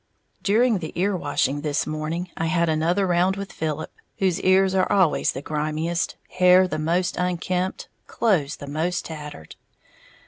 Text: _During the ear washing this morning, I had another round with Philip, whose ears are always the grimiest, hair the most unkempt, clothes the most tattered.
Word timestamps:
_During 0.43 0.79
the 0.79 0.93
ear 0.99 1.15
washing 1.15 1.61
this 1.61 1.85
morning, 1.85 2.31
I 2.35 2.47
had 2.47 2.69
another 2.69 3.05
round 3.05 3.35
with 3.35 3.51
Philip, 3.53 3.91
whose 4.17 4.41
ears 4.41 4.73
are 4.73 4.91
always 4.91 5.33
the 5.33 5.43
grimiest, 5.43 6.15
hair 6.27 6.67
the 6.67 6.79
most 6.79 7.17
unkempt, 7.17 7.87
clothes 8.07 8.55
the 8.55 8.65
most 8.65 9.05
tattered. 9.05 9.57